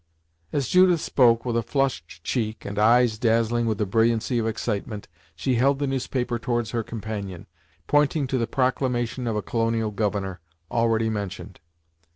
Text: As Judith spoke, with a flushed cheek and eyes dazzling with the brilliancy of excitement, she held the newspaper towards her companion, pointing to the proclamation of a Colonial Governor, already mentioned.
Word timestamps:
As 0.51 0.67
Judith 0.67 0.99
spoke, 0.99 1.45
with 1.45 1.55
a 1.55 1.61
flushed 1.61 2.23
cheek 2.23 2.65
and 2.65 2.79
eyes 2.79 3.19
dazzling 3.19 3.67
with 3.67 3.77
the 3.77 3.85
brilliancy 3.85 4.39
of 4.39 4.47
excitement, 4.47 5.07
she 5.35 5.53
held 5.57 5.77
the 5.77 5.85
newspaper 5.85 6.39
towards 6.39 6.71
her 6.71 6.81
companion, 6.81 7.45
pointing 7.85 8.25
to 8.25 8.39
the 8.39 8.47
proclamation 8.47 9.27
of 9.27 9.35
a 9.35 9.43
Colonial 9.43 9.91
Governor, 9.91 10.39
already 10.71 11.11
mentioned. 11.11 11.59